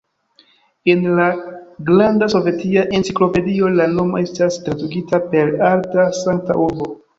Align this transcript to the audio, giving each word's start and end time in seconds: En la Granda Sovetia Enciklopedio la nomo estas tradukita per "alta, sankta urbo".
En 0.93 1.03
la 1.19 1.27
Granda 1.89 2.29
Sovetia 2.35 2.87
Enciklopedio 3.01 3.71
la 3.75 3.87
nomo 3.93 4.23
estas 4.25 4.59
tradukita 4.65 5.23
per 5.37 5.55
"alta, 5.71 6.11
sankta 6.25 6.61
urbo". 6.69 6.93